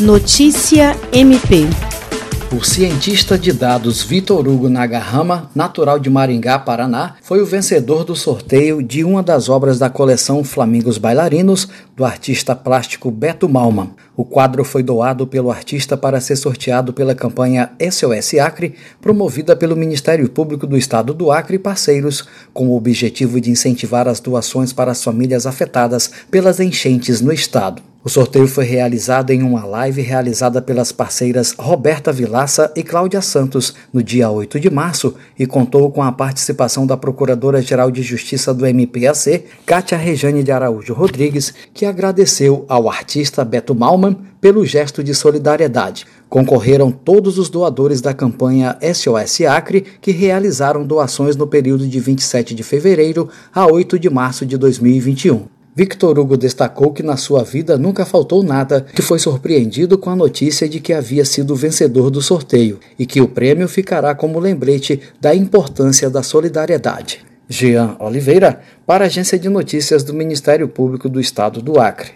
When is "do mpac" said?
38.54-39.42